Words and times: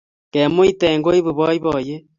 kemuite 0.31 0.87
koibu 1.05 1.31
baibaiet 1.39 2.03